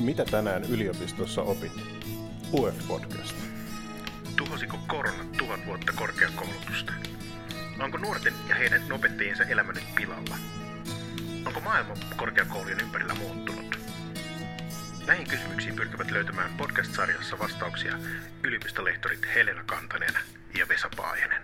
Mitä 0.00 0.24
tänään 0.24 0.64
yliopistossa 0.64 1.42
opit? 1.42 1.72
UF-podcast. 2.52 3.34
Tuhosiko 4.36 4.78
korona 4.88 5.24
tuhat 5.38 5.66
vuotta 5.66 5.92
korkeakoulutusta? 5.92 6.92
Onko 7.80 7.98
nuorten 7.98 8.32
ja 8.48 8.54
heidän 8.54 8.92
opettajiensa 8.92 9.44
elämä 9.44 9.72
nyt 9.72 9.94
pilalla? 9.96 10.36
Onko 11.46 11.60
maailma 11.60 11.94
korkeakoulujen 12.16 12.80
ympärillä 12.80 13.14
muuttunut? 13.14 13.78
Näihin 15.06 15.26
kysymyksiin 15.28 15.76
pyrkivät 15.76 16.10
löytämään 16.10 16.56
podcast-sarjassa 16.56 17.38
vastauksia 17.38 17.98
yliopistolehtorit 18.44 19.26
Helena 19.34 19.64
Kantanen 19.66 20.14
ja 20.58 20.68
Vesa 20.68 20.90
Paajanen. 20.96 21.39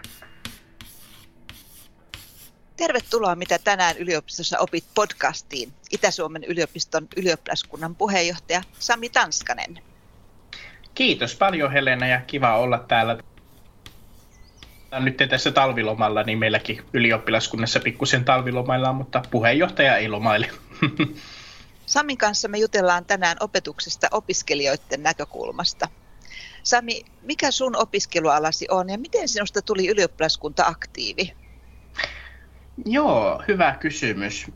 Tervetuloa 2.76 3.34
Mitä 3.34 3.58
tänään 3.58 3.96
yliopistossa 3.96 4.58
opit 4.58 4.84
podcastiin. 4.94 5.72
Itä-Suomen 5.90 6.44
yliopiston 6.44 7.08
ylioppilaskunnan 7.16 7.94
puheenjohtaja 7.94 8.62
Sami 8.78 9.08
Tanskanen. 9.08 9.78
Kiitos 10.94 11.34
paljon 11.34 11.72
Helena 11.72 12.06
ja 12.06 12.20
kiva 12.20 12.58
olla 12.58 12.78
täällä. 12.78 13.18
Nyt 15.00 15.16
tässä 15.28 15.50
talvilomalla, 15.50 16.22
niin 16.22 16.38
meilläkin 16.38 16.82
ylioppilaskunnassa 16.92 17.80
pikkusen 17.80 18.24
talvilomaillaan, 18.24 18.94
mutta 18.94 19.22
puheenjohtaja 19.30 19.96
ei 19.96 20.08
lomaile. 20.08 20.50
Samin 21.86 22.18
kanssa 22.18 22.48
me 22.48 22.58
jutellaan 22.58 23.04
tänään 23.04 23.36
opetuksesta 23.40 24.08
opiskelijoiden 24.10 25.02
näkökulmasta. 25.02 25.88
Sami, 26.62 27.04
mikä 27.22 27.50
sun 27.50 27.76
opiskelualasi 27.76 28.66
on 28.70 28.90
ja 28.90 28.98
miten 28.98 29.28
sinusta 29.28 29.62
tuli 29.62 29.88
ylioppilaskunta-aktiivi? 29.88 31.45
Joo, 32.84 33.42
hyvä 33.48 33.76
kysymys. 33.80 34.46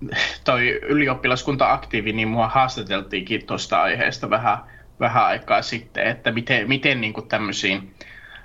Toi 0.44 0.80
ylioppilaskunta-aktiivi, 0.82 2.12
niin 2.12 2.28
mua 2.28 2.48
haastateltiinkin 2.48 3.46
tuosta 3.46 3.82
aiheesta 3.82 4.30
vähän, 4.30 4.58
vähän 5.00 5.24
aikaa 5.24 5.62
sitten, 5.62 6.06
että 6.06 6.32
miten, 6.32 6.68
miten 6.68 7.00
niin 7.00 7.14
tämmöisiin 7.28 7.94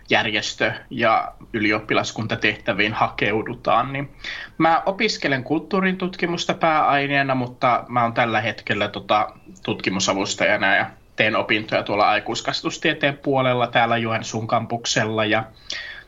järjestö- 0.09 0.73
ja 0.89 1.33
ylioppilaskuntatehtäviin 1.53 2.93
hakeudutaan. 2.93 3.93
Niin 3.93 4.15
mä 4.57 4.83
opiskelen 4.85 5.43
kulttuurin 5.43 5.97
tutkimusta 5.97 6.53
pääaineena, 6.53 7.35
mutta 7.35 7.85
mä 7.87 8.03
oon 8.03 8.13
tällä 8.13 8.41
hetkellä 8.41 8.87
tota, 8.87 9.31
tutkimusavustajana 9.63 10.75
ja 10.75 10.85
teen 11.15 11.35
opintoja 11.35 11.83
tuolla 11.83 12.09
aikuiskasvatustieteen 12.09 13.17
puolella 13.17 13.67
täällä 13.67 13.97
Joensuun 13.97 14.47
kampuksella 14.47 15.25
ja 15.25 15.43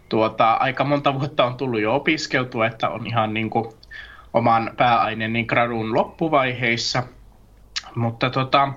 tuota, 0.09 0.53
aika 0.53 0.83
monta 0.83 1.19
vuotta 1.19 1.45
on 1.45 1.57
tullut 1.57 1.81
jo 1.81 1.95
opiskeltua, 1.95 2.67
että 2.67 2.89
on 2.89 3.07
ihan 3.07 3.33
niin 3.33 3.49
kuin 3.49 3.65
oman 4.33 4.71
pääaineen 4.77 5.33
niin 5.33 5.45
gradun 5.45 5.93
loppuvaiheissa. 5.93 7.03
Mutta 7.95 8.29
tota, 8.29 8.73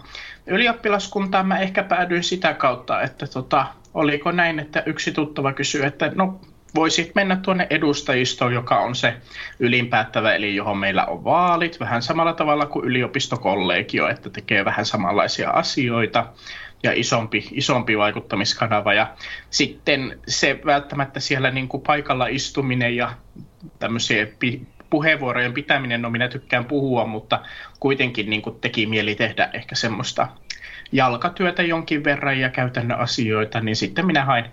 ylioppilaskuntaan 0.47 1.47
mä 1.49 1.59
ehkä 1.59 1.83
päädyin 1.83 2.25
sitä 2.25 2.55
kautta, 2.55 3.03
että 3.03 3.27
tota, 3.27 3.67
oliko 3.95 4.33
näin, 4.33 4.59
että 4.59 4.83
yksi 4.87 5.13
tuttava 5.13 5.53
kysyi, 5.53 5.87
että 5.87 6.13
no 6.15 6.41
voisit 6.75 7.15
mennä 7.15 7.37
tuonne 7.37 7.67
edustajistoon, 7.71 8.53
joka 8.53 8.79
on 8.81 8.95
se 8.95 9.17
ylinpäättävä, 9.59 10.35
eli 10.35 10.57
johon 10.57 10.79
meillä 10.79 11.07
on 11.07 11.25
vaalit, 11.25 11.81
vähän 11.81 12.03
samalla 12.03 12.33
tavalla 12.33 12.67
kuin 12.67 12.85
yliopistokollegio, 12.85 14.09
että 14.09 14.31
tekee 14.31 14.65
vähän 14.65 14.87
samanlaisia 14.87 15.51
asioita 15.51 16.27
ja 16.83 16.93
isompi, 16.95 17.49
isompi 17.53 17.99
vaikuttamiskanava. 17.99 18.95
Ja 18.95 19.15
sitten 19.51 20.19
se 20.29 20.61
välttämättä 20.67 21.21
siellä 21.21 21.51
niin 21.51 21.69
kuin 21.69 21.83
paikalla 21.83 22.27
istuminen 22.27 22.97
ja 22.97 23.13
tämmöisiä 23.79 24.27
puheenvuorojen 24.91 25.55
pitäminen, 25.55 26.03
no 26.03 26.11
minä 26.11 26.29
tykkään 26.29 26.65
puhua, 26.65 27.07
mutta 27.07 27.41
kuitenkin 27.81 28.31
niin 28.31 28.43
kuin 28.43 28.61
teki 28.61 28.87
mieli 28.87 29.15
tehdä 29.15 29.51
ehkä 29.53 29.75
semmoista 29.75 30.29
jalkatyötä 30.93 31.63
jonkin 31.63 32.05
verran 32.05 32.41
ja 32.41 32.49
käytännön 32.49 32.99
asioita, 32.99 33.61
niin 33.61 33.77
sitten 33.77 34.07
minä 34.07 34.25
hain 34.25 34.45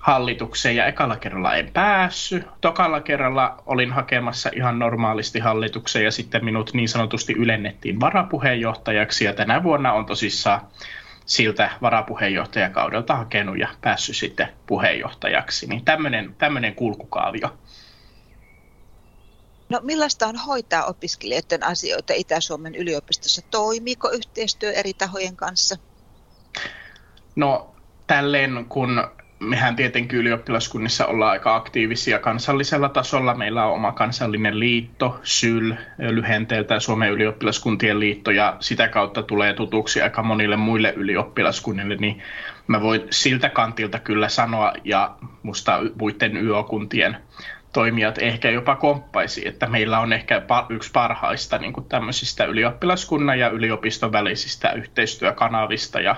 hallitukseen 0.00 0.76
ja 0.76 0.86
ekalla 0.86 1.16
kerralla 1.16 1.54
en 1.54 1.70
päässyt. 1.72 2.46
Tokalla 2.60 3.00
kerralla 3.00 3.62
olin 3.66 3.92
hakemassa 3.92 4.50
ihan 4.54 4.78
normaalisti 4.78 5.38
hallitukseen 5.38 6.04
ja 6.04 6.10
sitten 6.10 6.44
minut 6.44 6.74
niin 6.74 6.88
sanotusti 6.88 7.32
ylennettiin 7.32 8.00
varapuheenjohtajaksi 8.00 9.24
ja 9.24 9.32
tänä 9.32 9.62
vuonna 9.62 9.92
on 9.92 10.06
tosissaan 10.06 10.60
siltä 11.28 11.70
varapuheenjohtajakaudelta 11.82 13.16
hakenut 13.16 13.58
ja 13.58 13.68
päässyt 13.80 14.16
sitten 14.16 14.48
puheenjohtajaksi. 14.66 15.66
Niin 15.66 15.84
tämmöinen, 15.84 16.34
tämmöinen 16.38 16.74
kulkukaavio. 16.74 17.58
No 19.68 19.80
millaista 19.82 20.26
on 20.26 20.36
hoitaa 20.36 20.84
opiskelijoiden 20.84 21.62
asioita 21.62 22.12
Itä-Suomen 22.12 22.74
yliopistossa? 22.74 23.42
Toimiiko 23.50 24.10
yhteistyö 24.10 24.72
eri 24.72 24.94
tahojen 24.94 25.36
kanssa? 25.36 25.76
No 27.36 27.74
tälleen 28.06 28.66
kun 28.68 29.10
mehän 29.40 29.76
tietenkin 29.76 30.18
ylioppilaskunnissa 30.18 31.06
ollaan 31.06 31.30
aika 31.30 31.54
aktiivisia 31.54 32.18
kansallisella 32.18 32.88
tasolla. 32.88 33.34
Meillä 33.34 33.66
on 33.66 33.72
oma 33.74 33.92
kansallinen 33.92 34.60
liitto, 34.60 35.20
SYL, 35.22 35.72
lyhenteeltä 35.98 36.80
Suomen 36.80 37.12
ylioppilaskuntien 37.12 38.00
liitto, 38.00 38.30
ja 38.30 38.56
sitä 38.60 38.88
kautta 38.88 39.22
tulee 39.22 39.54
tutuksi 39.54 40.02
aika 40.02 40.22
monille 40.22 40.56
muille 40.56 40.92
ylioppilaskunnille, 40.96 41.96
niin 41.96 42.22
mä 42.66 42.80
voin 42.80 43.02
siltä 43.10 43.48
kantilta 43.48 43.98
kyllä 43.98 44.28
sanoa, 44.28 44.72
ja 44.84 45.16
musta 45.42 45.80
muiden 46.00 46.36
YO-kuntien 46.36 47.16
toimijat 47.72 48.18
ehkä 48.18 48.50
jopa 48.50 48.76
komppaisi, 48.76 49.48
että 49.48 49.66
meillä 49.66 49.98
on 49.98 50.12
ehkä 50.12 50.42
yksi 50.68 50.90
parhaista 50.92 51.58
niin 51.58 51.72
kuin 51.72 51.88
tämmöisistä 51.88 52.44
ylioppilaskunnan 52.44 53.38
ja 53.38 53.48
yliopiston 53.48 54.12
välisistä 54.12 54.72
yhteistyökanavista 54.72 56.00
ja 56.00 56.16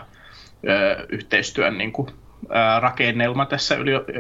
ö, 0.69 1.07
yhteistyön 1.09 1.79
niin 1.79 1.93
kuin, 1.93 2.09
rakennelma 2.81 3.47
tässä 3.47 3.77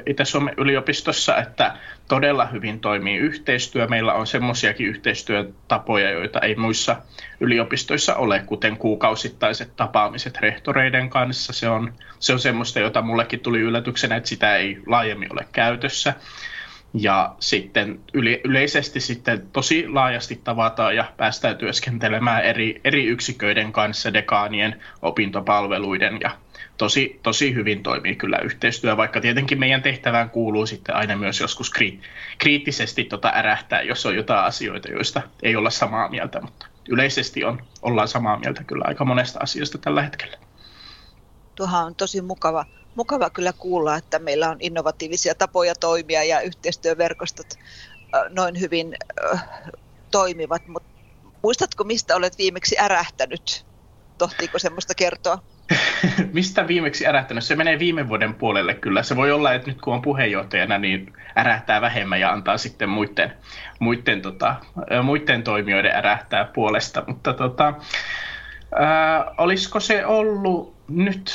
Itä-Suomen 0.06 0.54
yliopistossa, 0.56 1.36
että 1.36 1.76
todella 2.08 2.46
hyvin 2.46 2.80
toimii 2.80 3.16
yhteistyö. 3.16 3.86
Meillä 3.86 4.14
on 4.14 4.26
semmoisiakin 4.26 4.86
yhteistyötapoja, 4.86 6.10
joita 6.10 6.40
ei 6.40 6.54
muissa 6.54 6.96
yliopistoissa 7.40 8.14
ole, 8.14 8.42
kuten 8.46 8.76
kuukausittaiset 8.76 9.76
tapaamiset 9.76 10.36
rehtoreiden 10.36 11.10
kanssa. 11.10 11.52
Se 11.52 11.68
on, 11.68 11.92
se 12.18 12.32
on 12.32 12.38
semmoista, 12.38 12.80
jota 12.80 13.02
mullekin 13.02 13.40
tuli 13.40 13.60
yllätyksenä, 13.60 14.16
että 14.16 14.28
sitä 14.28 14.56
ei 14.56 14.78
laajemmin 14.86 15.32
ole 15.32 15.46
käytössä. 15.52 16.14
Ja 16.94 17.34
sitten 17.40 18.00
yle, 18.14 18.40
yleisesti 18.44 19.00
sitten 19.00 19.46
tosi 19.52 19.88
laajasti 19.88 20.40
tavataan 20.44 20.96
ja 20.96 21.04
päästään 21.16 21.56
työskentelemään 21.56 22.44
eri, 22.44 22.80
eri 22.84 23.06
yksiköiden 23.06 23.72
kanssa, 23.72 24.12
dekaanien, 24.12 24.82
opintopalveluiden 25.02 26.18
ja 26.20 26.30
tosi, 26.80 27.20
tosi 27.22 27.54
hyvin 27.54 27.82
toimii 27.82 28.16
kyllä 28.16 28.38
yhteistyö, 28.38 28.96
vaikka 28.96 29.20
tietenkin 29.20 29.58
meidän 29.58 29.82
tehtävään 29.82 30.30
kuuluu 30.30 30.66
sitten 30.66 30.94
aina 30.94 31.16
myös 31.16 31.40
joskus 31.40 31.70
kri, 31.70 32.00
kriittisesti 32.38 33.04
tota 33.04 33.32
ärähtää, 33.34 33.82
jos 33.82 34.06
on 34.06 34.16
jotain 34.16 34.44
asioita, 34.44 34.88
joista 34.88 35.22
ei 35.42 35.56
olla 35.56 35.70
samaa 35.70 36.08
mieltä, 36.08 36.40
mutta 36.40 36.66
yleisesti 36.88 37.44
on, 37.44 37.62
ollaan 37.82 38.08
samaa 38.08 38.38
mieltä 38.38 38.64
kyllä 38.64 38.84
aika 38.88 39.04
monesta 39.04 39.38
asiasta 39.42 39.78
tällä 39.78 40.02
hetkellä. 40.02 40.36
Tuohan 41.54 41.86
on 41.86 41.94
tosi 41.94 42.20
mukava, 42.20 42.64
mukava 42.94 43.30
kyllä 43.30 43.52
kuulla, 43.52 43.96
että 43.96 44.18
meillä 44.18 44.50
on 44.50 44.56
innovatiivisia 44.60 45.34
tapoja 45.34 45.74
toimia 45.74 46.24
ja 46.24 46.40
yhteistyöverkostot 46.40 47.46
noin 48.28 48.60
hyvin 48.60 48.96
toimivat, 50.10 50.66
mutta 50.68 50.88
muistatko, 51.42 51.84
mistä 51.84 52.16
olet 52.16 52.38
viimeksi 52.38 52.76
ärähtänyt? 52.78 53.66
Tohtiiko 54.18 54.58
semmoista 54.58 54.94
kertoa? 54.94 55.38
Mistä 56.32 56.68
viimeksi 56.68 57.06
ärähtänyt? 57.06 57.44
Se 57.44 57.56
menee 57.56 57.78
viime 57.78 58.08
vuoden 58.08 58.34
puolelle 58.34 58.74
kyllä. 58.74 59.02
Se 59.02 59.16
voi 59.16 59.32
olla, 59.32 59.52
että 59.52 59.70
nyt 59.70 59.80
kun 59.80 59.94
on 59.94 60.02
puheenjohtajana, 60.02 60.78
niin 60.78 61.12
ärähtää 61.38 61.80
vähemmän 61.80 62.20
ja 62.20 62.32
antaa 62.32 62.58
sitten 62.58 62.88
muiden, 62.88 63.32
muiden, 63.78 64.22
tota, 64.22 64.56
muiden 65.02 65.42
toimijoiden 65.42 65.96
ärähtää 65.96 66.44
puolesta. 66.44 67.04
Mutta 67.06 67.32
tota, 67.32 67.74
ää, 68.74 69.24
olisiko 69.38 69.80
se 69.80 70.06
ollut 70.06 70.74
nyt 70.88 71.32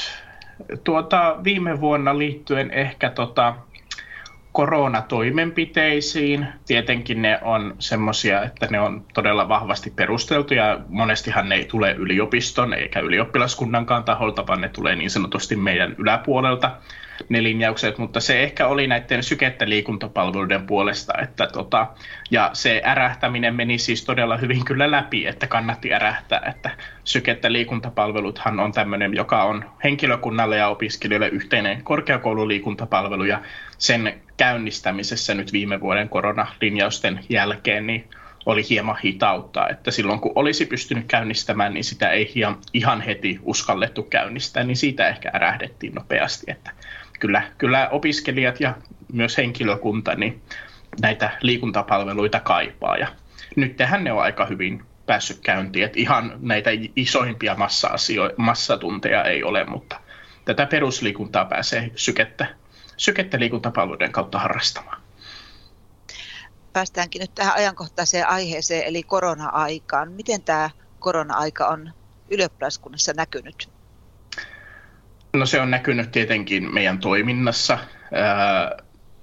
tuota, 0.84 1.36
viime 1.44 1.82
vuonna 1.82 2.18
liittyen 2.18 2.72
ehkä 2.72 3.10
tota, 3.10 3.56
koronatoimenpiteisiin. 4.56 6.48
Tietenkin 6.66 7.22
ne 7.22 7.40
on 7.42 7.76
semmoisia, 7.80 8.44
että 8.44 8.68
ne 8.70 8.80
on 8.80 9.06
todella 9.14 9.50
vahvasti 9.50 9.90
perusteltuja. 9.90 10.80
Monestihan 10.88 11.50
ne 11.50 11.56
ei 11.56 11.66
tule 11.66 11.92
yliopiston 11.92 12.74
eikä 12.74 13.00
ylioppilaskunnankaan 13.00 14.04
taholta, 14.04 14.48
vaan 14.48 14.62
ne 14.62 14.70
tulee 14.70 14.96
niin 14.96 15.10
sanotusti 15.10 15.56
meidän 15.56 15.96
yläpuolelta 15.98 16.72
ne 17.30 17.44
linjaukset, 17.44 17.98
mutta 17.98 18.20
se 18.20 18.44
ehkä 18.44 18.68
oli 18.68 18.88
näiden 18.88 19.24
sykettä 19.24 19.70
liikuntapalveluiden 19.70 20.68
puolesta, 20.68 21.14
että 21.22 21.48
tota, 21.48 21.88
ja 22.32 22.50
se 22.54 22.82
ärähtäminen 22.86 23.56
meni 23.56 23.78
siis 23.78 24.06
todella 24.06 24.38
hyvin 24.38 24.66
kyllä 24.66 24.92
läpi, 24.92 25.28
että 25.28 25.48
kannatti 25.48 25.94
ärähtää, 25.94 26.42
että 26.50 26.70
sykettä 27.04 27.52
liikuntapalveluthan 27.52 28.60
on 28.60 28.72
tämmöinen, 28.72 29.14
joka 29.14 29.44
on 29.44 29.66
henkilökunnalle 29.84 30.58
ja 30.58 30.68
opiskelijoille 30.68 31.28
yhteinen 31.28 31.84
korkeakoululiikuntapalvelu, 31.84 33.24
ja 33.24 33.42
sen 33.78 34.22
käynnistämisessä 34.38 35.34
nyt 35.34 35.54
viime 35.54 35.82
vuoden 35.82 36.10
koronalinjausten 36.10 37.20
jälkeen, 37.30 37.88
niin 37.88 38.10
oli 38.46 38.70
hieman 38.70 38.98
hitautta, 39.04 39.70
että 39.70 39.92
silloin 39.92 40.20
kun 40.20 40.32
olisi 40.36 40.66
pystynyt 40.66 41.06
käynnistämään, 41.08 41.74
niin 41.74 41.84
sitä 41.84 42.10
ei 42.10 42.34
ihan 42.74 43.02
heti 43.02 43.40
uskallettu 43.44 44.04
käynnistää, 44.04 44.64
niin 44.64 44.78
siitä 44.78 45.08
ehkä 45.08 45.32
ärähdettiin 45.36 45.96
nopeasti, 45.96 46.52
että 46.52 46.72
kyllä, 47.20 47.52
kyllä 47.58 47.90
opiskelijat 47.90 48.60
ja 48.60 48.76
myös 49.14 49.38
henkilökunta 49.38 50.16
niin 50.16 50.42
näitä 51.02 51.38
liikuntapalveluita 51.42 52.40
kaipaa 52.40 52.98
ja 52.98 53.08
nyt 53.56 53.78
tähän 53.78 54.04
ne 54.04 54.12
on 54.12 54.22
aika 54.22 54.46
hyvin 54.46 54.84
päässyt 55.06 55.40
käyntiin, 55.40 55.86
että 55.86 56.00
ihan 56.00 56.38
näitä 56.40 56.70
isoimpia 56.96 57.56
massa 57.56 57.90
massatunteja 58.38 59.24
ei 59.24 59.44
ole, 59.44 59.66
mutta 59.66 60.00
tätä 60.46 60.66
perusliikuntaa 60.66 61.46
pääsee 61.46 61.92
sykettä, 61.96 62.48
sykettä 62.98 63.40
liikuntapalveluiden 63.40 64.12
kautta 64.12 64.40
harrastamaan 64.40 65.06
päästäänkin 66.76 67.20
nyt 67.20 67.36
tähän 67.36 67.56
ajankohtaiseen 67.56 68.28
aiheeseen, 68.28 68.84
eli 68.84 69.04
korona-aikaan. 69.04 70.12
Miten 70.12 70.42
tämä 70.42 70.70
korona-aika 71.00 71.68
on 71.68 71.94
ylioppilaskunnassa 72.32 73.14
näkynyt? 73.14 73.75
No 75.36 75.46
se 75.46 75.62
on 75.62 75.72
näkynyt 75.72 76.12
tietenkin 76.12 76.74
meidän 76.74 77.00
toiminnassa. 77.00 77.78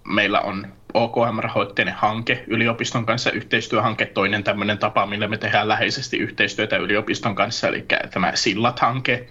Meillä 0.04 0.40
on 0.40 0.66
OKM-rahoitteinen 0.94 1.94
hanke 1.94 2.44
yliopiston 2.46 3.06
kanssa, 3.06 3.30
yhteistyöhanke, 3.30 4.06
toinen 4.06 4.44
tämmöinen 4.44 4.78
tapa, 4.78 5.06
millä 5.06 5.28
me 5.28 5.36
tehdään 5.38 5.68
läheisesti 5.68 6.16
yhteistyötä 6.16 6.76
yliopiston 6.76 7.34
kanssa, 7.34 7.68
eli 7.68 7.84
tämä 8.10 8.32
Sillat-hanke, 8.34 9.28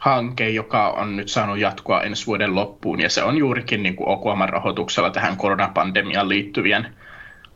hanke, 0.00 0.48
joka 0.48 0.88
on 0.88 1.16
nyt 1.16 1.28
saanut 1.28 1.58
jatkoa 1.58 2.02
ensi 2.02 2.26
vuoden 2.26 2.54
loppuun, 2.54 3.00
ja 3.00 3.10
se 3.10 3.22
on 3.22 3.38
juurikin 3.38 3.82
niin 3.82 3.96
kuin 3.96 4.08
OKM-rahoituksella 4.08 5.10
tähän 5.10 5.36
koronapandemiaan 5.36 6.28
liittyvien 6.28 6.94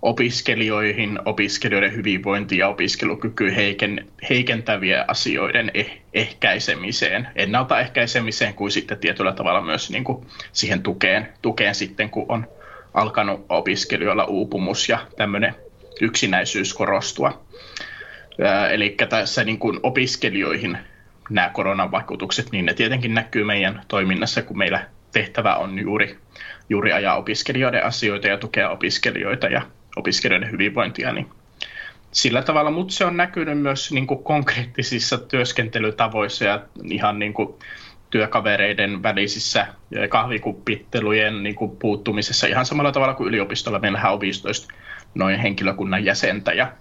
opiskelijoihin, 0.02 1.18
opiskelijoiden 1.24 1.94
hyvinvointi 1.94 2.58
ja 2.58 2.68
opiskelukyky 2.68 3.56
heiken, 3.56 4.06
heikentäviä 4.30 5.04
asioiden 5.08 5.70
eh, 5.74 6.02
ehkäisemiseen, 6.14 7.28
ennaltaehkäisemiseen 7.36 8.54
kuin 8.54 8.70
sitten 8.70 8.98
tietyllä 8.98 9.32
tavalla 9.32 9.60
myös 9.60 9.90
niin 9.90 10.04
kuin 10.04 10.26
siihen 10.52 10.82
tukeen, 10.82 11.28
tukeen 11.42 11.74
sitten, 11.74 12.10
kun 12.10 12.26
on 12.28 12.46
alkanut 12.94 13.46
opiskelijoilla 13.48 14.24
uupumus 14.24 14.88
ja 14.88 14.98
tämmöinen 15.16 15.54
yksinäisyys 16.00 16.74
korostua. 16.74 17.44
Eli 18.70 18.96
tässä 19.08 19.44
niin 19.44 19.58
kuin 19.58 19.80
opiskelijoihin 19.82 20.78
nämä 21.30 21.50
koronan 21.54 21.90
vaikutukset, 21.90 22.52
niin 22.52 22.66
ne 22.66 22.74
tietenkin 22.74 23.14
näkyy 23.14 23.44
meidän 23.44 23.82
toiminnassa, 23.88 24.42
kun 24.42 24.58
meillä 24.58 24.86
tehtävä 25.12 25.56
on 25.56 25.78
juuri, 25.78 26.18
juuri 26.68 26.92
ajaa 26.92 27.16
opiskelijoiden 27.16 27.84
asioita 27.84 28.28
ja 28.28 28.38
tukea 28.38 28.70
opiskelijoita 28.70 29.46
ja 29.46 29.62
opiskelijoiden 29.96 30.50
hyvinvointia, 30.50 31.12
niin 31.12 31.30
sillä 32.12 32.42
tavalla, 32.42 32.70
mutta 32.70 32.94
se 32.94 33.04
on 33.04 33.16
näkynyt 33.16 33.58
myös 33.58 33.92
niin 33.92 34.06
kuin 34.06 34.24
konkreettisissa 34.24 35.18
työskentelytavoissa 35.18 36.44
ja 36.44 36.62
ihan 36.90 37.18
niin 37.18 37.34
kuin 37.34 37.54
työkavereiden 38.10 39.02
välisissä 39.02 39.66
kahvikuppittelujen 40.08 41.42
niin 41.42 41.54
kuin 41.54 41.76
puuttumisessa 41.76 42.46
ihan 42.46 42.66
samalla 42.66 42.92
tavalla 42.92 43.14
kuin 43.14 43.28
yliopistolla. 43.28 43.78
Meillähän 43.78 44.12
on 44.12 44.20
15 44.20 44.74
noin 45.14 45.38
henkilökunnan 45.38 46.04
jäsentä 46.04 46.52
ja 46.52 46.72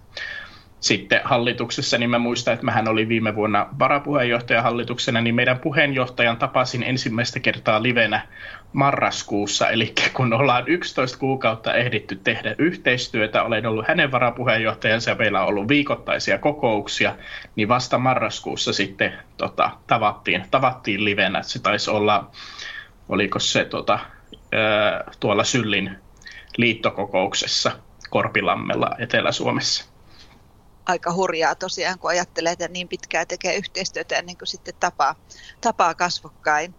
sitten 0.80 1.20
hallituksessa, 1.24 1.98
niin 1.98 2.10
mä 2.10 2.18
muistan, 2.18 2.54
että 2.54 2.64
mähän 2.64 2.88
olin 2.88 3.08
viime 3.08 3.34
vuonna 3.34 3.68
varapuheenjohtaja 3.78 4.62
hallituksena, 4.62 5.20
niin 5.20 5.34
meidän 5.34 5.58
puheenjohtajan 5.58 6.36
tapasin 6.36 6.82
ensimmäistä 6.82 7.40
kertaa 7.40 7.82
livenä 7.82 8.26
marraskuussa, 8.72 9.70
eli 9.70 9.94
kun 10.14 10.32
ollaan 10.32 10.68
11 10.68 11.18
kuukautta 11.18 11.74
ehditty 11.74 12.16
tehdä 12.16 12.54
yhteistyötä, 12.58 13.42
olen 13.42 13.66
ollut 13.66 13.88
hänen 13.88 14.12
varapuheenjohtajansa 14.12 15.10
ja 15.10 15.16
meillä 15.16 15.42
on 15.42 15.48
ollut 15.48 15.68
viikoittaisia 15.68 16.38
kokouksia, 16.38 17.16
niin 17.56 17.68
vasta 17.68 17.98
marraskuussa 17.98 18.72
sitten 18.72 19.12
tota, 19.36 19.70
tavattiin, 19.86 20.44
tavattiin 20.50 21.04
livenä. 21.04 21.42
Se 21.42 21.62
taisi 21.62 21.90
olla, 21.90 22.30
oliko 23.08 23.38
se 23.38 23.64
tota, 23.64 23.98
tuolla 25.20 25.44
Syllin 25.44 25.96
liittokokouksessa 26.56 27.72
Korpilammella 28.10 28.90
Etelä-Suomessa 28.98 29.91
aika 30.86 31.12
hurjaa 31.12 31.54
tosiaan, 31.54 31.98
kun 31.98 32.10
ajattelee, 32.10 32.52
että 32.52 32.68
niin 32.68 32.88
pitkään 32.88 33.26
tekee 33.26 33.56
yhteistyötä 33.56 34.18
ennen 34.18 34.38
kuin 34.38 34.48
sitten 34.48 34.74
tapaa, 34.80 35.14
tapaa 35.60 35.94
kasvokkain. 35.94 36.74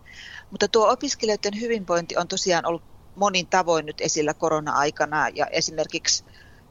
Mutta 0.50 0.68
tuo 0.68 0.92
opiskelijoiden 0.92 1.62
hyvinvointi 1.62 2.18
on 2.18 2.28
tosiaan 2.28 2.66
ollut 2.66 2.84
monin 3.16 3.48
tavoin 3.48 3.86
nyt 3.86 4.02
esillä 4.02 4.34
korona-aikana 4.34 5.30
ja 5.30 5.46
esimerkiksi 5.46 6.24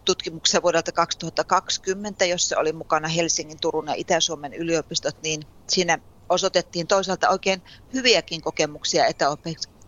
tutkimuksen 0.05 0.63
vuodelta 0.63 0.93
2020, 0.93 2.25
jossa 2.25 2.59
oli 2.59 2.73
mukana 2.73 3.09
Helsingin, 3.09 3.61
Turun 3.61 3.89
ja 3.89 3.95
Itä-Suomen 3.97 4.55
yliopistot, 4.55 5.17
niin 5.23 5.43
siinä 5.69 5.99
osoitettiin 6.29 6.87
toisaalta 6.87 7.29
oikein 7.29 7.63
hyviäkin 7.95 8.43
kokemuksia 8.43 9.07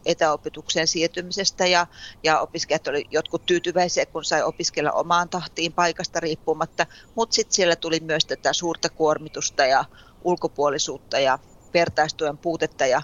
etäopetukseen 0.06 0.88
siirtymisestä 0.88 1.66
ja, 1.66 1.86
ja 2.22 2.40
opiskelijat 2.40 2.86
oli 2.86 3.04
jotkut 3.10 3.46
tyytyväisiä, 3.46 4.06
kun 4.06 4.24
sai 4.24 4.42
opiskella 4.42 4.92
omaan 4.92 5.28
tahtiin 5.28 5.72
paikasta 5.72 6.20
riippumatta, 6.20 6.86
mutta 7.14 7.34
sitten 7.34 7.54
siellä 7.54 7.76
tuli 7.76 8.00
myös 8.00 8.24
tätä 8.24 8.52
suurta 8.52 8.88
kuormitusta 8.88 9.66
ja 9.66 9.84
ulkopuolisuutta 10.24 11.18
ja 11.18 11.38
vertaistuen 11.74 12.38
puutetta 12.38 12.86
ja 12.86 13.02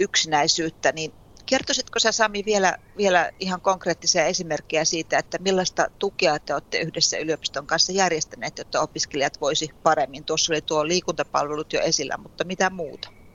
yksinäisyyttä, 0.00 0.92
niin 0.92 1.12
kertoisitko 1.46 1.98
sä 1.98 2.12
Sami 2.12 2.42
vielä, 2.46 2.76
vielä 2.96 3.30
ihan 3.40 3.60
konkreettisia 3.60 4.24
esimerkkejä 4.24 4.84
siitä, 4.84 5.18
että 5.18 5.38
millaista 5.38 5.86
tukea 5.98 6.38
te 6.38 6.54
olette 6.54 6.78
yhdessä 6.78 7.18
yliopiston 7.18 7.66
kanssa 7.66 7.92
järjestäneet, 7.92 8.58
jotta 8.58 8.80
opiskelijat 8.80 9.40
voisi 9.40 9.70
paremmin? 9.82 10.24
Tuossa 10.24 10.52
oli 10.52 10.62
tuo 10.62 10.86
liikuntapalvelut 10.86 11.72
jo 11.72 11.80
esillä, 11.80 12.16
mutta 12.16 12.44
mitä 12.44 12.70
muuta? 12.70 13.25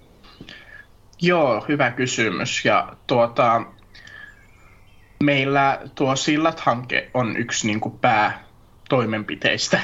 Joo, 1.21 1.65
hyvä 1.67 1.91
kysymys. 1.91 2.65
Ja 2.65 2.93
tuota, 3.07 3.61
meillä 5.23 5.79
tuo 5.95 6.15
Sillat-hanke 6.15 7.09
on 7.13 7.37
yksi 7.37 7.67
niin 7.67 7.79
kuin 7.79 7.99
pää 7.99 8.43
toimenpiteistä. 8.89 9.79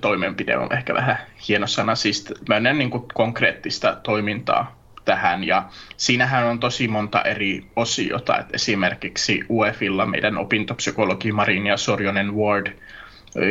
Toimenpide 0.00 0.56
on 0.56 0.72
ehkä 0.72 0.94
vähän 0.94 1.18
hieno 1.48 1.66
sana, 1.66 1.94
siis 1.94 2.34
niin 2.74 2.90
kuin 2.90 3.04
konkreettista 3.14 3.96
toimintaa 4.02 4.78
tähän. 5.04 5.44
Ja 5.44 5.68
siinähän 5.96 6.46
on 6.46 6.60
tosi 6.60 6.88
monta 6.88 7.22
eri 7.22 7.66
osiota. 7.76 8.38
että 8.38 8.54
esimerkiksi 8.54 9.44
UEFilla 9.50 10.06
meidän 10.06 10.38
opintopsykologi 10.38 11.32
Marinia 11.32 11.76
Sorjonen 11.76 12.34
Ward, 12.34 12.78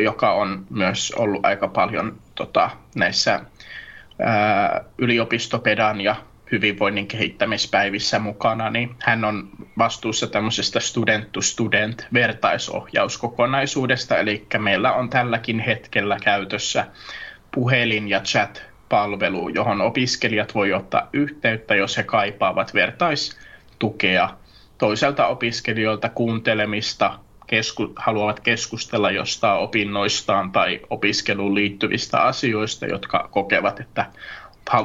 joka 0.02 0.32
on 0.32 0.66
myös 0.70 1.12
ollut 1.16 1.46
aika 1.46 1.68
paljon 1.68 2.18
tota, 2.34 2.70
näissä 2.94 3.40
ää, 4.18 4.84
yliopistopedan 4.98 6.00
ja 6.00 6.16
hyvinvoinnin 6.52 7.06
kehittämispäivissä 7.06 8.18
mukana, 8.18 8.70
niin 8.70 8.96
hän 8.98 9.24
on 9.24 9.48
vastuussa 9.78 10.26
tämmöisestä 10.26 10.80
student-to-student 10.80 12.06
vertaisohjauskokonaisuudesta, 12.12 14.18
eli 14.18 14.46
meillä 14.58 14.92
on 14.92 15.10
tälläkin 15.10 15.60
hetkellä 15.60 16.16
käytössä 16.22 16.86
puhelin- 17.54 18.08
ja 18.08 18.20
chat-palvelu, 18.20 19.48
johon 19.48 19.80
opiskelijat 19.80 20.54
voi 20.54 20.72
ottaa 20.72 21.08
yhteyttä, 21.12 21.74
jos 21.74 21.96
he 21.96 22.02
kaipaavat 22.02 22.74
vertaistukea. 22.74 24.28
Toiselta 24.78 25.26
opiskelijoilta 25.26 26.08
kuuntelemista, 26.08 27.18
kesku, 27.46 27.92
haluavat 27.96 28.40
keskustella 28.40 29.10
jostain 29.10 29.58
opinnoistaan 29.58 30.52
tai 30.52 30.80
opiskeluun 30.90 31.54
liittyvistä 31.54 32.22
asioista, 32.22 32.86
jotka 32.86 33.28
kokevat, 33.32 33.80
että 33.80 34.06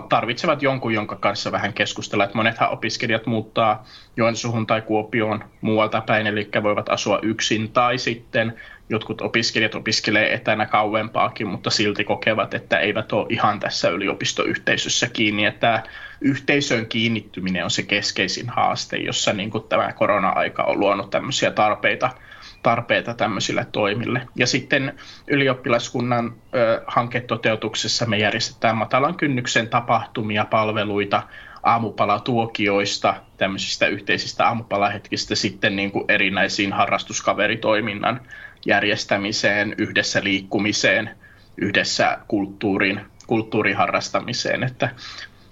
tarvitsevat 0.09 0.62
jonkun, 0.62 0.93
jonka 0.93 1.15
kanssa 1.15 1.51
vähän 1.51 1.74
keskustella. 1.74 2.24
Että 2.24 2.38
monethan 2.38 2.69
opiskelijat 2.69 3.25
muuttaa 3.25 3.86
Joensuuhun 4.17 4.67
tai 4.67 4.81
Kuopioon 4.81 5.43
muualta 5.62 6.01
päin, 6.01 6.27
eli 6.27 6.50
voivat 6.63 6.89
asua 6.89 7.19
yksin, 7.21 7.71
tai 7.71 7.98
sitten 7.98 8.53
jotkut 8.89 9.21
opiskelijat 9.21 9.75
opiskelee 9.75 10.33
etänä 10.33 10.65
kauempaakin, 10.65 11.48
mutta 11.48 11.69
silti 11.69 12.03
kokevat, 12.03 12.53
että 12.53 12.79
eivät 12.79 13.13
ole 13.13 13.25
ihan 13.29 13.59
tässä 13.59 13.89
yliopistoyhteisössä 13.89 15.09
kiinni. 15.09 15.45
Että 15.45 15.59
tämä 15.59 15.83
yhteisöön 16.21 16.86
kiinnittyminen 16.86 17.63
on 17.63 17.71
se 17.71 17.83
keskeisin 17.83 18.50
haaste, 18.50 18.98
jossa 18.98 19.33
niin 19.33 19.50
kuin 19.50 19.63
tämä 19.63 19.93
korona-aika 19.93 20.63
on 20.63 20.79
luonut 20.79 21.09
tämmöisiä 21.09 21.51
tarpeita– 21.51 22.09
tarpeita 22.63 23.13
tämmöisille 23.13 23.68
toimille. 23.72 24.28
Ja 24.36 24.48
sitten 24.48 24.96
ylioppilaskunnan 25.28 26.34
ö, 26.56 26.84
hanketoteutuksessa 26.88 28.06
me 28.06 28.18
järjestetään 28.18 28.78
matalan 28.78 29.16
kynnyksen 29.16 29.68
tapahtumia, 29.68 30.46
palveluita, 30.46 31.24
aamupalatuokioista, 31.63 33.16
tämmöisistä 33.38 33.88
yhteisistä 33.88 34.48
aamupalahetkistä 34.48 35.36
sitten 35.36 35.75
niin 35.75 35.92
kuin 35.92 36.06
erinäisiin 36.08 36.74
harrastuskaveritoiminnan 36.74 38.22
järjestämiseen, 38.66 39.75
yhdessä 39.78 40.24
liikkumiseen, 40.24 41.10
yhdessä 41.58 42.18
kulttuurin, 42.28 43.01
kulttuuriharrastamiseen, 43.28 44.63
että 44.63 44.89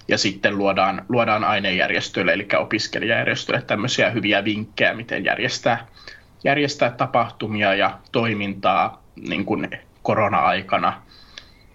ja 0.08 0.18
sitten 0.18 0.58
luodaan, 0.58 1.04
luodaan 1.08 1.44
ainejärjestöille, 1.44 2.32
eli 2.32 2.48
opiskelijajärjestöille 2.58 3.62
tämmöisiä 3.62 4.10
hyviä 4.10 4.44
vinkkejä, 4.44 4.94
miten 4.94 5.24
järjestää 5.24 5.86
järjestää 6.44 6.90
tapahtumia 6.90 7.74
ja 7.74 7.98
toimintaa 8.12 9.02
niin 9.28 9.44
kuin 9.44 9.68
korona-aikana 10.02 11.02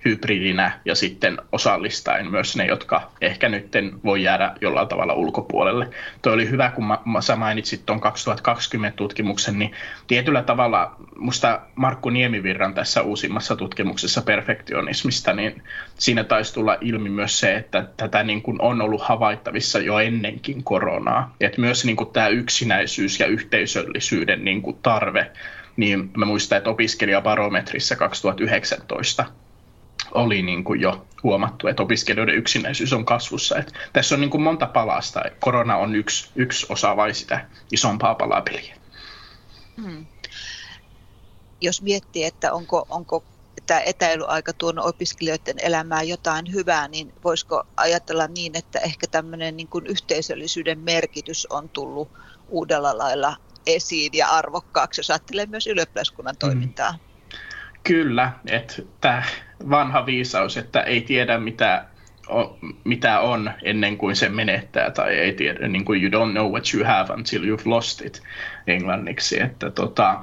hybridinä 0.06 0.80
ja 0.86 0.96
sitten 0.96 1.38
osallistaen 1.52 2.32
myös 2.32 2.56
ne, 2.56 2.66
jotka 2.66 3.12
ehkä 3.22 3.50
nyt 3.50 3.72
voi 4.04 4.24
jäädä 4.24 4.56
jollain 4.62 4.88
tavalla 4.88 5.14
ulkopuolelle. 5.14 5.90
Tuo 6.22 6.34
oli 6.34 6.50
hyvä, 6.50 6.72
kun 6.76 6.86
mä, 6.86 6.98
sä 7.22 7.36
mainitsit 7.36 7.86
tuon 7.86 8.02
2020 8.02 8.98
tutkimuksen, 8.98 9.60
niin 9.60 9.72
tietyllä 10.08 10.44
tavalla 10.44 10.96
musta 11.16 11.62
Markku 11.76 12.10
Niemivirran 12.10 12.74
tässä 12.74 13.02
uusimmassa 13.02 13.56
tutkimuksessa 13.56 14.22
perfektionismista, 14.22 15.34
niin 15.34 15.64
siinä 15.96 16.24
taisi 16.24 16.54
tulla 16.54 16.78
ilmi 16.82 17.10
myös 17.10 17.40
se, 17.40 17.56
että 17.56 17.88
tätä 17.98 18.24
niin 18.24 18.42
kuin 18.42 18.62
on 18.62 18.82
ollut 18.82 19.02
havaittavissa 19.02 19.80
jo 19.80 20.00
ennenkin 20.00 20.64
koronaa. 20.64 21.36
Että 21.40 21.62
myös 21.62 21.86
niin 21.86 21.96
kuin 21.96 22.10
tämä 22.10 22.28
yksinäisyys 22.28 23.20
ja 23.20 23.26
yhteisöllisyyden 23.26 24.46
niin 24.46 24.62
kuin 24.62 24.78
tarve 24.84 25.32
niin 25.78 26.12
mä 26.18 26.26
muistan, 26.26 26.58
että 26.58 26.70
opiskelijabarometrissa 26.70 27.96
2019 27.96 29.26
oli 30.14 30.42
niin 30.42 30.64
kuin 30.64 30.82
jo 30.82 31.08
huomattu, 31.24 31.68
että 31.68 31.84
opiskelijoiden 31.84 32.36
yksinäisyys 32.36 32.94
on 32.94 33.06
kasvussa. 33.06 33.58
Että 33.58 33.74
tässä 33.94 34.16
on 34.16 34.22
niin 34.22 34.30
kuin 34.30 34.42
monta 34.42 34.68
palasta. 34.68 35.24
Korona 35.40 35.78
on 35.78 35.96
yksi, 35.96 36.30
yksi 36.36 36.66
osa 36.70 36.96
vai 36.96 37.14
sitä 37.14 37.46
isompaa 37.72 38.16
palapeliä. 38.16 38.76
Hmm. 39.82 40.06
Jos 41.62 41.82
miettii, 41.82 42.24
että 42.24 42.54
onko, 42.54 42.86
onko 42.90 43.24
tämä 43.68 43.80
etäilyaika 43.80 44.54
tuonut 44.54 44.86
opiskelijoiden 44.86 45.56
elämään 45.60 46.08
jotain 46.08 46.54
hyvää, 46.54 46.88
niin 46.88 47.14
voisiko 47.24 47.64
ajatella 47.78 48.28
niin, 48.28 48.58
että 48.58 48.80
ehkä 48.80 49.08
tämmöinen 49.08 49.58
niin 49.58 49.68
kuin 49.68 49.88
yhteisöllisyyden 49.88 50.80
merkitys 50.80 51.48
on 51.50 51.70
tullut 51.70 52.12
uudella 52.50 52.98
lailla 52.98 53.36
esiin 53.68 54.14
ja 54.14 54.28
arvokkaaksi, 54.28 55.00
jos 55.00 55.10
ajattelee 55.10 55.46
myös 55.46 55.68
ylioppilaskunnan 55.68 56.38
toimintaa? 56.38 56.92
Hmm. 56.92 57.00
Kyllä, 57.84 58.32
että 58.46 59.24
vanha 59.70 60.06
viisaus, 60.06 60.58
että 60.58 60.82
ei 60.82 61.02
tiedä 61.02 61.38
mitä 61.38 61.86
on, 62.28 62.58
mitä 62.84 63.20
on 63.20 63.52
ennen 63.64 63.98
kuin 63.98 64.16
se 64.16 64.30
menettää, 64.30 64.92
tai 64.92 65.16
ei 65.16 65.34
tiedä, 65.34 65.68
niin 65.68 65.86
kuin 65.86 66.04
you 66.04 66.12
don't 66.12 66.32
know 66.32 66.52
what 66.52 66.74
you 66.74 66.86
have 66.86 67.14
until 67.14 67.42
you've 67.42 67.62
lost 67.66 68.02
it 68.02 68.24
englanniksi, 68.68 69.42
että 69.42 69.70
tota, 69.70 70.20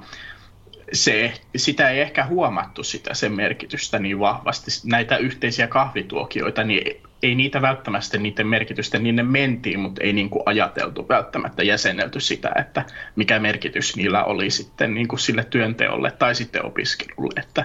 se, 0.93 1.33
sitä 1.57 1.91
ei 1.91 2.01
ehkä 2.01 2.27
huomattu 2.27 2.83
sitä 2.83 3.15
sen 3.15 3.33
merkitystä 3.33 3.99
niin 3.99 4.19
vahvasti. 4.19 4.71
Näitä 4.85 5.17
yhteisiä 5.17 5.67
kahvituokioita, 5.67 6.65
niin 6.65 7.03
ei 7.23 7.35
niitä 7.35 7.63
välttämättä 7.63 8.19
niiden 8.19 8.47
merkitystä, 8.47 8.99
niin 8.99 9.17
ne 9.17 9.23
mentiin, 9.23 9.81
mutta 9.81 10.03
ei 10.03 10.13
niin 10.13 10.31
kuin 10.31 10.43
ajateltu 10.47 11.09
välttämättä 11.09 11.63
jäsenelty 11.63 12.21
sitä, 12.21 12.53
että 12.59 12.85
mikä 13.17 13.39
merkitys 13.39 13.97
niillä 13.97 14.25
oli 14.25 14.51
sitten 14.51 14.95
niin 14.95 15.09
kuin 15.09 15.21
sille 15.21 15.45
työnteolle 15.45 16.11
tai 16.11 16.35
sitten 16.35 16.67
opiskelulle. 16.67 17.41
Että, 17.41 17.65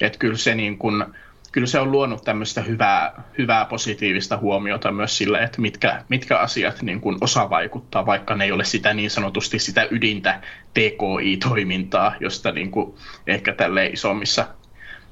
että 0.00 0.18
kyllä 0.18 0.36
se 0.36 0.54
niin 0.54 0.78
kuin, 0.78 1.04
kyllä 1.52 1.66
se 1.66 1.80
on 1.80 1.92
luonut 1.92 2.24
tämmöistä 2.24 2.62
hyvää, 2.62 3.22
hyvää 3.38 3.64
positiivista 3.64 4.36
huomiota 4.36 4.92
myös 4.92 5.18
sille, 5.18 5.38
että 5.38 5.60
mitkä, 5.60 6.04
mitkä 6.08 6.38
asiat 6.38 6.82
niin 6.82 7.00
kuin 7.00 7.18
osa 7.20 7.50
vaikuttaa, 7.50 8.06
vaikka 8.06 8.34
ne 8.34 8.44
ei 8.44 8.52
ole 8.52 8.64
sitä 8.64 8.94
niin 8.94 9.10
sanotusti 9.10 9.58
sitä 9.58 9.88
ydintä 9.90 10.40
TKI-toimintaa, 10.74 12.14
josta 12.20 12.52
niin 12.52 12.70
kuin 12.70 12.94
ehkä 13.26 13.52
tälle 13.52 13.86
isommissa, 13.86 14.48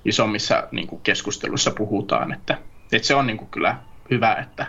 isommissa 0.05 0.69
niin 0.71 0.87
kuin 0.87 1.03
keskustelussa 1.03 1.71
puhutaan, 1.71 2.33
että, 2.33 2.59
että 2.93 3.09
se 3.09 3.15
on 3.15 3.27
niin 3.27 3.39
kuin 3.39 3.51
kyllä 3.51 3.77
hyvä, 4.11 4.35
että 4.35 4.67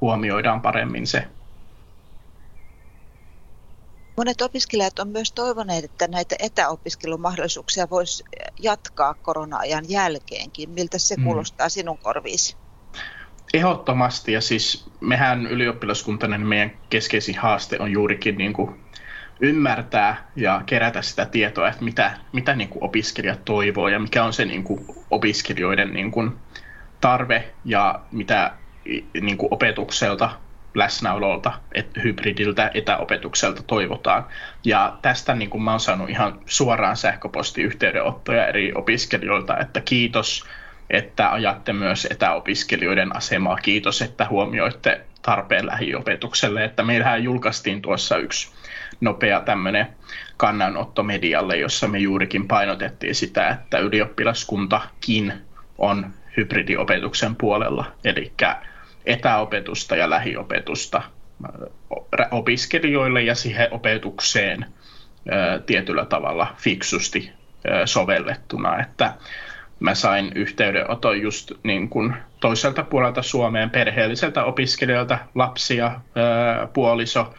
huomioidaan 0.00 0.60
paremmin 0.60 1.06
se 1.06 1.26
Monet 4.20 4.40
opiskelijat 4.40 4.98
on 4.98 5.08
myös 5.08 5.32
toivoneet, 5.32 5.84
että 5.84 6.08
näitä 6.08 6.36
etäopiskelumahdollisuuksia 6.38 7.90
voisi 7.90 8.24
jatkaa 8.58 9.14
korona-ajan 9.14 9.84
jälkeenkin. 9.88 10.70
Miltä 10.70 10.98
se 10.98 11.16
mm. 11.16 11.24
kuulostaa 11.24 11.68
sinun 11.68 11.98
korviisi? 11.98 12.56
Ehdottomasti, 13.54 14.32
ja 14.32 14.40
siis 14.40 14.90
mehän 15.00 15.46
ylioppilaskuntana, 15.46 16.38
niin 16.38 16.48
meidän 16.48 16.70
keskeisin 16.90 17.38
haaste 17.38 17.76
on 17.78 17.92
juurikin 17.92 18.38
niin 18.38 18.52
kuin 18.52 18.80
ymmärtää 19.40 20.30
ja 20.36 20.62
kerätä 20.66 21.02
sitä 21.02 21.26
tietoa, 21.26 21.68
että 21.68 21.84
mitä, 21.84 22.18
mitä 22.32 22.56
niin 22.56 22.68
kuin 22.68 22.84
opiskelijat 22.84 23.44
toivoo 23.44 23.88
ja 23.88 23.98
mikä 23.98 24.24
on 24.24 24.32
se 24.32 24.44
niin 24.44 24.64
kuin 24.64 24.86
opiskelijoiden 25.10 25.92
niin 25.92 26.10
kuin 26.10 26.32
tarve 27.00 27.52
ja 27.64 28.00
mitä 28.12 28.52
niin 29.20 29.38
kuin 29.38 29.54
opetukselta 29.54 30.30
läsnäololta, 30.74 31.52
et, 31.72 31.90
hybridiltä 32.04 32.70
etäopetukselta 32.74 33.62
toivotaan. 33.62 34.26
Ja 34.64 34.98
tästä 35.02 35.34
niin 35.34 35.50
kuin 35.50 35.62
mä 35.62 35.70
oon 35.70 35.80
saanut 35.80 36.10
ihan 36.10 36.40
suoraan 36.46 36.96
sähköpostiyhteydenottoja 36.96 38.46
eri 38.46 38.72
opiskelijoilta, 38.74 39.58
että 39.58 39.80
kiitos, 39.80 40.44
että 40.90 41.32
ajatte 41.32 41.72
myös 41.72 42.06
etäopiskelijoiden 42.10 43.16
asemaa. 43.16 43.56
Kiitos, 43.56 44.02
että 44.02 44.26
huomioitte 44.30 45.00
tarpeen 45.22 45.66
lähiopetukselle. 45.66 46.64
Että 46.64 46.82
meillähän 46.82 47.24
julkaistiin 47.24 47.82
tuossa 47.82 48.16
yksi 48.16 48.52
nopea 49.00 49.40
tämmöinen 49.40 49.86
kannanotto 50.36 51.02
medialle, 51.02 51.56
jossa 51.56 51.88
me 51.88 51.98
juurikin 51.98 52.48
painotettiin 52.48 53.14
sitä, 53.14 53.48
että 53.48 53.78
ylioppilaskuntakin 53.78 55.32
on 55.78 56.10
hybridiopetuksen 56.36 57.36
puolella. 57.36 57.92
Eli 58.04 58.32
etäopetusta 59.06 59.96
ja 59.96 60.10
lähiopetusta 60.10 61.02
opiskelijoille 62.30 63.22
ja 63.22 63.34
siihen 63.34 63.68
opetukseen 63.70 64.66
tietyllä 65.66 66.04
tavalla 66.04 66.54
fiksusti 66.56 67.32
sovellettuna, 67.84 68.80
että 68.80 69.14
mä 69.80 69.94
sain 69.94 70.32
yhteydenoton 70.34 71.22
just 71.22 71.52
niin 71.62 71.88
kuin 71.88 72.14
toiselta 72.40 72.82
puolelta 72.82 73.22
Suomeen 73.22 73.70
perheelliseltä 73.70 74.44
opiskelijalta, 74.44 75.18
lapsia, 75.34 76.00
puoliso 76.72 77.34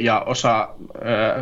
ja 0.00 0.20
osa 0.20 0.68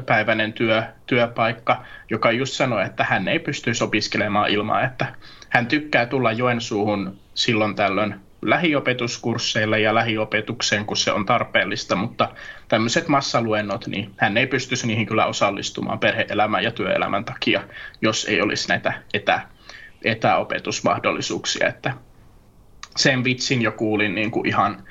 päiväinen 0.06 0.52
työ, 0.52 0.82
työpaikka, 1.06 1.84
joka 2.10 2.32
just 2.32 2.52
sanoi, 2.52 2.84
että 2.84 3.04
hän 3.04 3.28
ei 3.28 3.38
pystyisi 3.38 3.84
opiskelemaan 3.84 4.50
ilman, 4.50 4.84
että 4.84 5.06
hän 5.48 5.66
tykkää 5.66 6.06
tulla 6.06 6.32
Joensuuhun 6.32 7.18
silloin 7.34 7.74
tällöin 7.74 8.14
lähiopetuskursseille 8.42 9.80
ja 9.80 9.94
lähiopetukseen, 9.94 10.86
kun 10.86 10.96
se 10.96 11.12
on 11.12 11.26
tarpeellista, 11.26 11.96
mutta 11.96 12.28
tämmöiset 12.68 13.08
massaluennot, 13.08 13.86
niin 13.86 14.10
hän 14.16 14.36
ei 14.36 14.46
pystyisi 14.46 14.86
niihin 14.86 15.06
kyllä 15.06 15.26
osallistumaan 15.26 15.98
perhe-elämän 15.98 16.64
ja 16.64 16.70
työelämän 16.70 17.24
takia, 17.24 17.64
jos 18.00 18.24
ei 18.24 18.40
olisi 18.40 18.68
näitä 18.68 18.92
etä, 19.14 19.40
etäopetusmahdollisuuksia. 20.04 21.68
Että 21.68 21.94
sen 22.96 23.24
vitsin 23.24 23.62
jo 23.62 23.72
kuulin 23.72 24.14
niin 24.14 24.30
kuin 24.30 24.46
ihan 24.46 24.84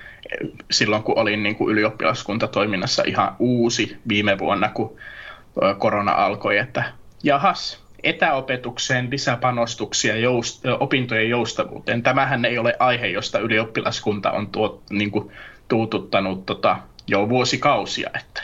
silloin, 0.72 1.04
kun 1.04 1.20
olin 1.20 1.44
niin 1.44 1.56
kuin 1.56 1.72
ylioppilaskuntatoiminnassa 1.72 3.04
ihan 3.06 3.36
uusi 3.40 3.98
viime 4.08 4.40
vuonna, 4.40 4.70
kun 4.70 4.98
korona 5.78 6.12
alkoi, 6.12 6.58
että 6.58 6.84
jahas, 7.24 7.81
etäopetukseen 8.04 9.12
lisäpanostuksia 9.12 10.18
joust, 10.18 10.66
opintojen 10.80 11.30
joustavuuteen. 11.30 12.04
Tämähän 12.04 12.46
ei 12.46 12.58
ole 12.58 12.76
aihe, 12.80 13.08
josta 13.08 13.40
ylioppilaskunta 13.40 14.32
on 14.32 14.48
tuo, 14.48 14.84
niin 14.90 15.12
kuin, 15.12 15.32
tuututtanut 15.68 16.46
tota, 16.46 16.78
jo 17.08 17.30
vuosikausia, 17.30 18.10
että, 18.20 18.44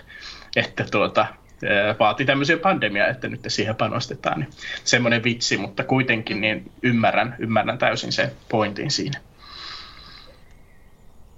että 0.55 0.83
tuota, 0.91 1.25
vaati 1.99 2.25
tämmöisen 2.25 2.59
pandemia, 2.59 3.07
että 3.07 3.27
nyt 3.27 3.41
siihen 3.47 3.75
panostetaan. 3.75 4.39
Niin 4.39 4.49
semmoinen 4.83 5.23
vitsi, 5.23 5.57
mutta 5.57 5.83
kuitenkin 5.83 6.41
niin 6.41 6.71
ymmärrän, 6.83 7.35
ymmärrän 7.39 7.77
täysin 7.77 8.11
sen 8.11 8.31
pointin 8.49 8.91
siinä. 8.91 9.19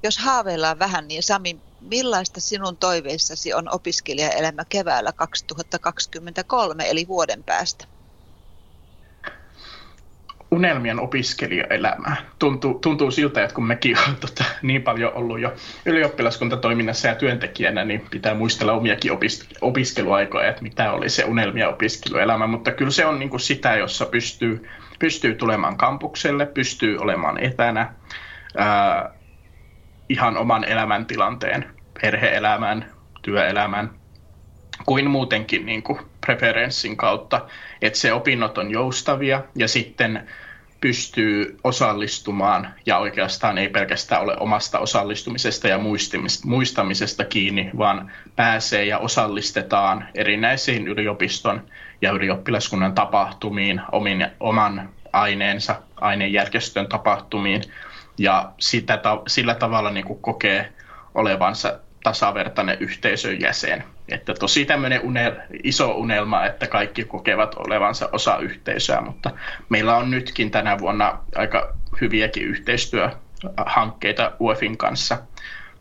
Jos 0.04 0.18
haaveillaan 0.18 0.80
vähän, 0.80 1.08
niin 1.08 1.24
Sami, 1.24 1.60
millaista 1.82 2.42
sinun 2.42 2.78
toiveissasi 2.78 3.54
on 3.54 3.76
opiskelijaelämä 3.76 4.66
keväällä 4.70 5.12
2023, 5.12 6.90
eli 6.90 7.08
vuoden 7.08 7.44
päästä? 7.44 7.86
Unelmien 10.52 11.00
opiskelijaelämää. 11.00 12.16
Tuntuu, 12.40 12.74
tuntuu 12.74 13.12
siltä, 13.12 13.44
että 13.44 13.56
kun 13.56 13.68
mekin 13.68 13.98
on 14.08 14.16
tota, 14.22 14.44
niin 14.62 14.82
paljon 14.82 15.14
ollut 15.14 15.40
jo 15.40 15.54
ylioppilaskuntatoiminnassa 15.86 17.08
ja 17.08 17.16
työntekijänä, 17.16 17.86
niin 17.86 18.06
pitää 18.12 18.34
muistella 18.34 18.74
omiakin 18.74 19.12
opis, 19.12 19.50
opiskeluaikoja, 19.62 20.50
että 20.50 20.62
mitä 20.62 20.92
oli 20.92 21.10
se 21.10 21.24
unelmia 21.24 21.70
opiskeluelämä. 21.70 22.48
Mutta 22.48 22.72
kyllä 22.72 22.92
se 22.92 23.06
on 23.06 23.20
niin 23.20 23.30
kuin 23.30 23.40
sitä, 23.40 23.76
jossa 23.76 24.06
pystyy, 24.06 24.68
pystyy 25.00 25.36
tulemaan 25.36 25.78
kampukselle, 25.78 26.46
pystyy 26.46 26.98
olemaan 26.98 27.44
etänä, 27.44 27.94
ää, 28.58 29.14
ihan 30.10 30.38
oman 30.38 30.64
elämäntilanteen, 30.64 31.66
perheelämän, 32.02 32.86
työelämän, 33.22 33.90
kuin 34.86 35.10
muutenkin 35.10 35.66
niin 35.66 35.84
kuin 35.84 36.00
preferenssin 36.30 36.98
kautta, 36.98 37.48
että 37.82 38.00
se 38.00 38.14
opinnot 38.14 38.58
on 38.58 38.72
joustavia 38.72 39.44
ja 39.56 39.68
sitten 39.68 40.28
pystyy 40.82 41.60
osallistumaan 41.64 42.74
ja 42.86 42.98
oikeastaan 42.98 43.58
ei 43.58 43.70
pelkästään 43.70 44.22
ole 44.22 44.38
omasta 44.40 44.80
osallistumisesta 44.80 45.68
ja 45.68 45.80
muistamisesta 46.46 47.26
kiinni, 47.26 47.70
vaan 47.78 48.12
pääsee 48.36 48.86
ja 48.86 48.98
osallistetaan 48.98 50.08
erinäisiin 50.16 50.88
yliopiston 50.88 51.62
ja 52.02 52.12
ylioppilaskunnan 52.12 52.94
tapahtumiin 52.94 53.82
omin, 53.92 54.28
oman 54.40 54.90
aineensa 55.14 55.82
ainejärjestön 56.02 56.88
tapahtumiin 56.88 57.62
ja 58.18 58.52
sitä, 58.60 59.00
sillä 59.28 59.56
tavalla 59.56 59.90
niin 59.90 60.06
kuin 60.06 60.22
kokee 60.22 60.74
olevansa 61.16 61.80
tasavertainen 62.04 62.78
yhteisön 62.80 63.42
jäsen. 63.42 63.84
Että 64.12 64.34
tosi 64.34 64.66
tämmöinen 64.66 65.02
unel, 65.02 65.36
iso 65.64 65.92
unelma, 65.92 66.46
että 66.46 66.68
kaikki 66.68 67.04
kokevat 67.04 67.56
olevansa 67.56 68.10
osa 68.12 68.38
yhteisöä, 68.38 69.02
mutta 69.02 69.32
meillä 69.70 69.98
on 69.98 70.12
nytkin 70.12 70.52
tänä 70.52 70.80
vuonna 70.80 71.20
aika 71.36 71.74
hyviäkin 72.02 72.44
yhteistyöhankkeita 72.44 74.32
UEFin 74.40 74.78
kanssa, 74.78 75.18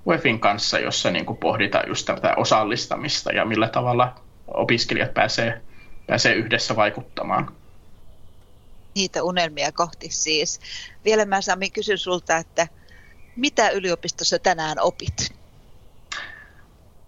UEFin 0.07 0.41
kanssa 0.41 0.79
jossa 0.79 1.11
niin 1.11 1.27
kuin 1.27 1.37
pohditaan 1.37 1.89
just 1.89 2.07
tätä 2.07 2.35
osallistamista 2.37 3.33
ja 3.33 3.45
millä 3.45 3.69
tavalla 3.69 4.15
opiskelijat 4.47 5.15
pääsee, 5.15 5.61
pääsee 6.07 6.35
yhdessä 6.35 6.77
vaikuttamaan. 6.77 7.53
Niitä 8.95 9.23
unelmia 9.23 9.73
kohti 9.73 10.11
siis. 10.11 10.61
Vielä 11.05 11.25
mä 11.25 11.43
Sami 11.43 11.71
kysyn 11.71 11.99
sulta, 11.99 12.37
että 12.37 12.69
mitä 13.37 13.69
yliopistossa 13.69 14.39
tänään 14.39 14.81
opit? 14.81 15.28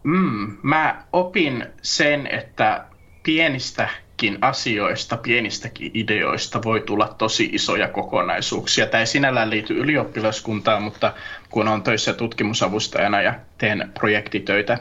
Mm, 0.03 0.57
mä 0.63 1.05
opin 1.13 1.67
sen, 1.83 2.27
että 2.27 2.85
pienistäkin 3.23 4.39
asioista, 4.41 5.17
pienistäkin 5.17 5.91
ideoista 5.95 6.63
voi 6.65 6.81
tulla 6.81 7.15
tosi 7.19 7.51
isoja 7.53 7.89
kokonaisuuksia. 7.89 8.87
Tämä 8.87 9.01
ei 9.01 9.07
sinällään 9.07 9.51
liity 9.51 9.75
ylioppilaskuntaan, 9.75 10.83
mutta 10.83 11.13
kun 11.51 11.69
on 11.69 11.83
töissä 11.83 12.13
tutkimusavustajana 12.13 13.23
ja 13.23 13.35
teen 13.59 13.91
projektitöitä 13.95 14.79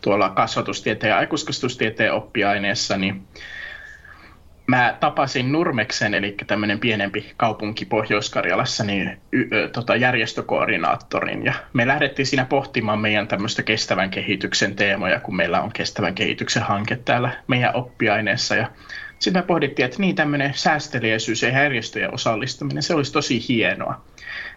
tuolla 0.00 0.28
kasvatustieteen 0.30 1.10
ja 1.10 1.18
aikuiskasvatustieteen 1.18 2.12
oppiaineessa, 2.12 2.96
niin 2.96 3.28
mä 4.70 4.96
tapasin 5.00 5.52
Nurmeksen, 5.52 6.14
eli 6.14 6.34
tämmöinen 6.46 6.80
pienempi 6.80 7.32
kaupunki 7.36 7.84
Pohjois-Karjalassa, 7.84 8.84
niin 8.84 9.20
y, 9.32 9.48
ö, 9.52 9.68
tota, 9.68 9.96
järjestökoordinaattorin. 9.96 11.44
Ja 11.44 11.54
me 11.72 11.86
lähdettiin 11.86 12.26
siinä 12.26 12.44
pohtimaan 12.44 12.98
meidän 12.98 13.28
tämmöistä 13.28 13.62
kestävän 13.62 14.10
kehityksen 14.10 14.76
teemoja, 14.76 15.20
kun 15.20 15.36
meillä 15.36 15.60
on 15.60 15.72
kestävän 15.72 16.14
kehityksen 16.14 16.62
hanke 16.62 16.96
täällä 16.96 17.30
meidän 17.46 17.76
oppiaineessa. 17.76 18.54
Ja 18.54 18.70
sitten 19.18 19.42
me 19.42 19.46
pohdittiin, 19.46 19.86
että 19.86 20.00
niin 20.00 20.16
tämmöinen 20.16 20.52
säästeliäisyys 20.54 21.42
ja 21.42 21.48
järjestöjen 21.48 22.14
osallistuminen, 22.14 22.82
se 22.82 22.94
olisi 22.94 23.12
tosi 23.12 23.48
hienoa. 23.48 24.00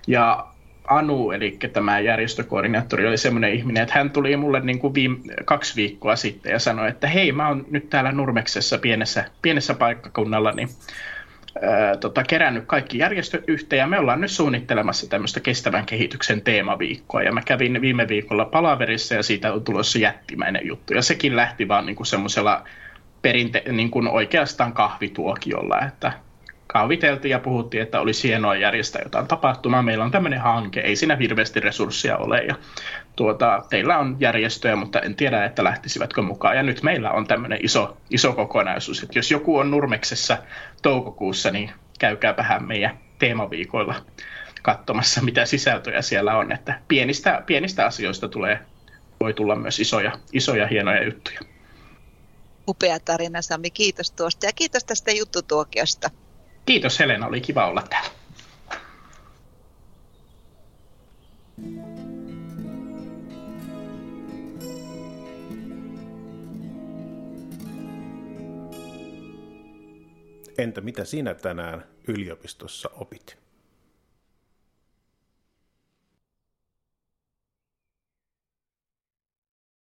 Ja 0.07 0.52
Anu, 0.87 1.31
eli 1.31 1.57
tämä 1.73 1.99
järjestökoordinaattori, 1.99 3.07
oli 3.07 3.17
semmoinen 3.17 3.53
ihminen, 3.53 3.83
että 3.83 3.95
hän 3.95 4.11
tuli 4.11 4.37
mulle 4.37 4.59
niin 4.59 4.79
kuin 4.79 4.93
viime, 4.93 5.17
kaksi 5.45 5.75
viikkoa 5.75 6.15
sitten 6.15 6.51
ja 6.51 6.59
sanoi, 6.59 6.89
että 6.89 7.07
hei, 7.07 7.31
mä 7.31 7.47
oon 7.47 7.65
nyt 7.71 7.89
täällä 7.89 8.11
Nurmeksessa 8.11 8.77
pienessä, 8.77 9.25
pienessä 9.41 9.73
paikkakunnalla, 9.73 10.51
niin 10.51 10.69
ää, 11.61 11.97
tota, 11.97 12.23
kerännyt 12.23 12.63
kaikki 12.67 12.97
järjestöt 12.97 13.43
yhteen 13.47 13.79
ja 13.79 13.87
me 13.87 13.99
ollaan 13.99 14.21
nyt 14.21 14.31
suunnittelemassa 14.31 15.09
tämmöistä 15.09 15.39
kestävän 15.39 15.85
kehityksen 15.85 16.41
teemaviikkoa. 16.41 17.23
Ja 17.23 17.31
mä 17.31 17.41
kävin 17.41 17.81
viime 17.81 18.07
viikolla 18.07 18.45
palaverissa 18.45 19.15
ja 19.15 19.23
siitä 19.23 19.53
on 19.53 19.63
tulossa 19.63 19.99
jättimäinen 19.99 20.67
juttu. 20.67 20.93
Ja 20.93 21.01
sekin 21.01 21.35
lähti 21.35 21.67
vaan 21.67 21.85
niin 21.85 21.95
kuin 21.95 22.07
semmoisella 22.07 22.63
perinte- 23.21 23.71
niin 23.71 23.91
kuin 23.91 24.07
oikeastaan 24.07 24.73
kahvituokiolla, 24.73 25.81
että 25.81 26.11
kaaviteltiin 26.73 27.29
ja 27.29 27.39
puhuttiin, 27.39 27.83
että 27.83 28.01
olisi 28.01 28.27
hienoa 28.27 28.55
järjestää 28.55 29.01
jotain 29.01 29.27
tapahtumaa. 29.27 29.81
Meillä 29.81 30.03
on 30.03 30.11
tämmöinen 30.11 30.41
hanke, 30.41 30.79
ei 30.79 30.95
siinä 30.95 31.15
hirveästi 31.15 31.59
resursseja 31.59 32.17
ole 32.17 32.37
ja 32.37 32.55
tuota, 33.15 33.63
teillä 33.69 33.97
on 33.97 34.17
järjestöjä, 34.19 34.75
mutta 34.75 34.99
en 34.99 35.15
tiedä, 35.15 35.45
että 35.45 35.63
lähtisivätkö 35.63 36.21
mukaan. 36.21 36.57
Ja 36.57 36.63
nyt 36.63 36.83
meillä 36.83 37.11
on 37.11 37.27
tämmöinen 37.27 37.59
iso, 37.61 37.97
iso 38.09 38.33
kokonaisuus, 38.33 39.03
että 39.03 39.19
jos 39.19 39.31
joku 39.31 39.57
on 39.57 39.71
Nurmeksessa 39.71 40.37
toukokuussa, 40.81 41.51
niin 41.51 41.71
käykääpähän 41.99 42.67
meidän 42.67 42.99
teemaviikoilla 43.19 43.95
katsomassa, 44.61 45.21
mitä 45.21 45.45
sisältöjä 45.45 46.01
siellä 46.01 46.37
on. 46.37 46.51
Että 46.51 46.79
pienistä, 46.87 47.43
pienistä 47.45 47.85
asioista 47.85 48.27
tulee, 48.27 48.59
voi 49.19 49.33
tulla 49.33 49.55
myös 49.55 49.79
isoja, 49.79 50.11
isoja 50.31 50.67
hienoja 50.67 51.03
juttuja. 51.03 51.39
Upea 52.67 52.99
tarina 52.99 53.41
Sami, 53.41 53.69
kiitos 53.69 54.11
tuosta 54.11 54.45
ja 54.45 54.51
kiitos 54.53 54.83
tästä 54.83 55.11
juttutuokiosta. 55.11 56.09
Kiitos 56.65 56.99
Helena, 56.99 57.27
oli 57.27 57.41
kiva 57.41 57.67
olla 57.67 57.83
täällä. 57.89 58.09
Entä 70.57 70.81
mitä 70.81 71.05
sinä 71.05 71.33
tänään 71.33 71.83
yliopistossa 72.07 72.89
opit? 72.93 73.37